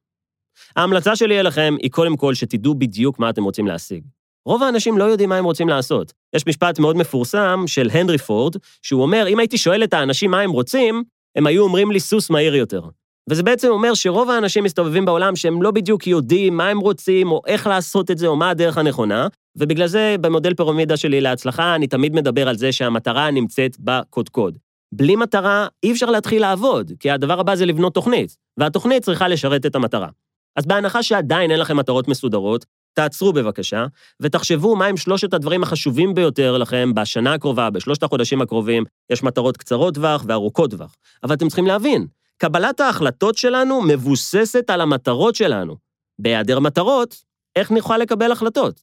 ההמלצה 0.76 1.16
שלי 1.16 1.40
אליכם 1.40 1.76
היא 1.82 1.92
קודם 1.92 2.18
כל 2.18 2.34
שתדעו 2.34 2.76
בדיוק 2.76 3.20
מה 3.20 3.30
אתם 3.30 3.44
רוצים 3.44 3.68
להשיג. 3.68 4.04
רוב 4.46 4.64
האנשים 4.64 4.98
לא 4.98 5.04
יודעים 5.04 5.30
מה 5.30 5.38
הם 5.38 5.46
רוצים 5.46 5.70
לעשות. 5.70 6.14
יש 6.36 6.48
משפט 6.48 6.80
מאוד 6.80 6.98
מפורסם 6.98 7.64
של 7.68 7.90
הנרי 7.94 8.18
פורד, 8.18 8.56
שהוא 8.82 9.02
אומר, 9.02 9.28
אם 9.28 9.40
הייתי 9.40 9.58
שואל 9.58 9.84
את 9.84 9.94
האנשים 9.94 10.32
מה 10.32 10.42
הם 10.42 10.52
רוצים, 10.52 11.04
הם 11.36 11.48
היו 11.48 11.64
אומרים 11.64 11.92
לי 11.92 12.00
סוס 12.00 12.30
מהיר 12.30 12.56
יותר. 12.56 12.82
וזה 13.30 13.44
בעצם 13.44 13.68
אומר 13.68 13.94
שרוב 13.94 14.30
האנשים 14.30 14.64
מסתובבים 14.64 15.06
בעולם 15.06 15.36
שהם 15.36 15.62
לא 15.62 15.72
בדיוק 15.72 16.08
יודעים 16.08 16.58
מה 16.58 16.68
הם 16.68 16.80
רוצים, 16.80 17.32
או 17.32 17.42
איך 17.48 17.68
לעשות 17.68 18.12
את 18.12 18.18
זה, 18.18 18.28
או 18.28 18.36
מה 18.36 18.50
הדרך 18.50 18.78
הנכונה, 18.78 19.28
ובגלל 19.56 19.88
זה 19.88 20.16
במודל 20.22 20.54
פירמידה 20.54 20.98
שלי 20.98 21.22
להצלחה, 21.22 21.76
אני 21.76 21.88
תמיד 21.88 22.16
מדבר 22.16 22.50
על 22.50 22.58
זה 22.58 22.72
שהמטרה 22.72 23.32
נמצאת 23.32 23.78
בקודקוד. 23.80 24.58
בלי 24.94 25.16
מטרה 25.16 25.68
אי 25.84 25.92
אפשר 25.92 26.06
להתחיל 26.06 26.42
לעבוד, 26.42 26.92
כי 27.00 27.12
הדבר 27.12 27.40
הבא 27.40 27.56
זה 27.56 27.66
לבנות 27.66 27.94
תוכנית, 27.94 28.38
והתוכנית 28.58 29.04
צריכה 29.04 29.28
לשרת 29.28 29.66
את 29.66 29.76
המטרה. 29.76 30.08
אז 30.56 30.66
בהנחה 30.66 31.04
שעדיין 31.04 31.52
אין 31.52 31.60
לכם 31.60 31.78
מטרות 31.78 32.08
מסודרות, 32.08 32.66
תעצרו 32.94 33.34
בבקשה, 33.34 33.86
ותחשבו 34.20 34.76
מהם 34.76 34.98
שלושת 34.98 35.34
הדברים 35.34 35.64
החשובים 35.64 36.14
ביותר 36.14 36.58
לכם 36.58 36.94
בשנה 36.94 37.34
הקרובה, 37.34 37.70
בשלושת 37.70 38.04
החודשים 38.04 38.42
הקרובים. 38.42 38.84
יש 39.10 39.24
מטרות 39.24 39.58
קצרות 39.58 39.96
טווח 39.96 40.26
וארוכות 40.28 40.72
טווח. 40.72 40.96
אבל 41.24 41.36
אתם 41.36 41.48
צריכים 41.48 41.68
להבין, 41.68 42.08
קבלת 42.38 42.80
ההחלטות 42.80 43.38
שלנו 43.38 43.82
מבוססת 43.82 44.70
על 44.70 44.82
המטרות 44.82 45.36
שלנו. 45.36 45.76
בהיעדר 46.20 46.60
מטרות, 46.60 47.16
איך 47.56 47.72
נוכל 47.72 47.98
לקבל 47.98 48.32
החלטות? 48.32 48.82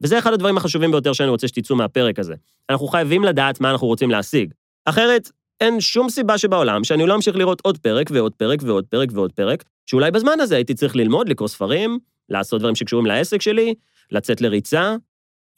וזה 0.00 0.18
אחד 0.18 0.32
הדברים 0.32 0.56
החשובים 0.56 0.90
ביותר 0.90 1.12
שאני 1.12 1.28
רוצה 1.30 1.48
שתצאו 1.48 1.76
מהפרק 1.76 2.18
הזה. 2.18 2.34
אנחנו 2.70 2.86
חייבים 2.86 3.24
לדעת 3.24 3.60
מה 3.60 3.70
אנחנו 3.70 3.86
רוצים 3.86 4.10
להשיג. 4.10 4.52
אחרת, 4.84 5.30
אין 5.60 5.80
שום 5.80 6.10
סיבה 6.10 6.38
שבעולם 6.38 6.84
שאני 6.84 7.06
לא 7.06 7.14
אמשיך 7.14 7.36
לראות 7.36 7.60
עוד 7.64 7.78
פרק 7.78 8.10
ועוד 8.12 8.32
פרק 8.32 8.58
ועוד 8.62 8.84
פרק 8.84 9.08
ועוד 9.12 9.32
פרק, 9.32 9.64
שאולי 9.86 10.10
בזמן 10.10 10.40
הזה 10.40 10.56
הייתי 10.56 10.74
צריך 10.74 10.96
ללמוד, 10.96 11.28
לקרוא 11.28 11.48
ספרים, 11.48 11.98
לעשות 12.28 12.60
דברים 12.60 12.74
שקשורים 12.74 13.06
לעסק 13.06 13.42
שלי, 13.42 13.74
לצאת 14.10 14.40
לריצה. 14.40 14.96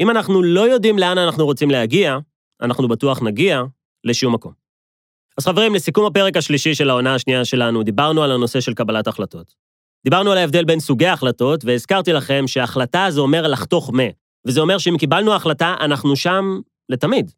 אם 0.00 0.10
אנחנו 0.10 0.42
לא 0.42 0.60
יודעים 0.60 0.98
לאן 0.98 1.18
אנחנו 1.18 1.44
רוצים 1.44 1.70
להגיע, 1.70 2.18
אנחנו 2.62 2.88
בטוח 2.88 3.22
נגיע 3.22 3.62
לשום 4.04 4.34
מקום. 4.34 4.52
אז 5.38 5.44
חברים, 5.44 5.74
לסיכום 5.74 6.06
הפרק 6.06 6.36
השלישי 6.36 6.74
של 6.74 6.90
העונה 6.90 7.14
השנייה 7.14 7.44
שלנו, 7.44 7.82
דיברנו 7.82 8.22
על 8.22 8.32
הנושא 8.32 8.60
של 8.60 8.74
קבלת 8.74 9.06
החלטות. 9.06 9.54
דיברנו 10.04 10.32
על 10.32 10.38
ההבדל 10.38 10.64
בין 10.64 10.80
סוגי 10.80 11.06
החלטות, 11.06 11.64
והזכרתי 11.64 12.12
לכם 12.12 12.44
שהחלטה 12.46 13.06
זה 13.10 13.20
אומר 13.20 13.46
לחתוך 13.46 13.90
מה, 13.92 14.02
וזה 14.46 14.60
אומר 14.60 14.78
שאם 14.78 14.96
קיבלנו 14.98 15.34
החלטה, 15.34 15.74
אנחנו 15.80 16.16
שם 16.16 16.60
לתמיד. 16.88 17.30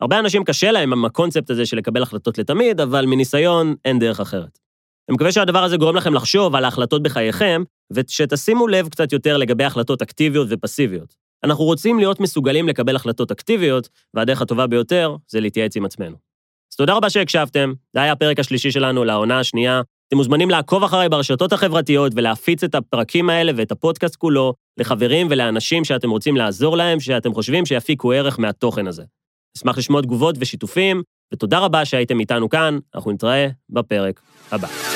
הרבה 0.00 0.18
אנשים 0.18 0.44
קשה 0.44 0.72
להם 0.72 0.92
עם 0.92 1.04
הקונספט 1.04 1.50
הזה 1.50 1.66
של 1.66 1.76
לקבל 1.76 2.02
החלטות 2.02 2.38
לתמיד, 2.38 2.80
אבל 2.80 3.06
מניסיון 3.06 3.74
אין 3.84 3.98
דרך 3.98 4.20
אחרת. 4.20 4.58
אני 5.08 5.14
מקווה 5.14 5.32
שהדבר 5.32 5.64
הזה 5.64 5.76
גורם 5.76 5.96
לכם 5.96 6.14
לחשוב 6.14 6.54
על 6.54 6.64
ההחלטות 6.64 7.02
בחייכם, 7.02 7.62
ושתשימו 7.90 8.68
לב 8.68 8.88
קצת 8.88 9.12
יותר 9.12 9.36
לגבי 9.36 9.64
החלטות 9.64 10.02
אקטיביות 10.02 10.48
ופסיביות. 10.50 11.14
אנחנו 11.44 11.64
רוצים 11.64 11.98
להיות 11.98 12.20
מסוגלים 12.20 12.68
לקבל 12.68 12.96
החלטות 12.96 13.30
אקטיביות, 13.30 13.88
והדרך 14.14 14.42
הטובה 14.42 14.66
ביותר 14.66 15.16
זה 15.28 15.40
להתייעץ 15.40 15.76
עם 15.76 15.84
עצמנו. 15.84 16.16
אז 16.72 16.76
תודה 16.76 16.94
רבה 16.94 17.10
שהקשבתם, 17.10 17.72
זה 17.92 18.02
היה 18.02 18.12
הפרק 18.12 18.38
השלישי 18.38 18.70
שלנו 18.70 19.04
לעונה 19.04 19.40
השנייה. 19.40 19.80
אתם 20.08 20.16
מוזמנים 20.16 20.50
לעקוב 20.50 20.84
אחריי 20.84 21.08
ברשתות 21.08 21.52
החברתיות 21.52 22.12
ולהפיץ 22.16 22.64
את 22.64 22.74
הפרקים 22.74 23.30
האלה 23.30 23.52
ואת 23.56 23.72
הפודקאסט 23.72 24.16
כולו 24.16 24.54
לחברים 24.78 25.26
ולאנשים 25.30 25.84
שאתם 25.84 26.10
רוצים 26.10 26.36
לעזור 26.36 26.76
להם, 26.76 27.00
שאתם 27.00 27.34
חושבים 27.34 27.66
שיפיקו 27.66 28.12
ערך 28.12 28.38
מהתוכן 28.38 28.86
הזה. 28.86 29.02
אשמח 29.56 29.78
לשמוע 29.78 30.02
תגובות 30.02 30.36
ושיתופים, 30.38 31.02
ותודה 31.34 31.58
רבה 31.58 31.84
שהייתם 31.84 32.20
איתנו 32.20 32.48
כאן, 32.48 32.78
אנחנו 32.94 33.12
נתראה 33.12 33.48
בפרק 33.70 34.20
הבא. 34.52 34.95